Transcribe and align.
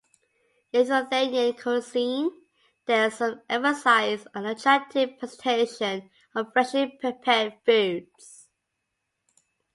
In 0.73 0.87
Lithuanian 0.87 1.53
cuisine 1.53 2.31
there 2.87 3.05
is 3.09 3.13
some 3.17 3.43
emphasis 3.47 4.25
on 4.33 4.47
attractive 4.47 5.19
presentation 5.19 6.09
of 6.33 6.51
freshly 6.53 6.87
prepared 6.99 7.53
foods. 7.63 8.49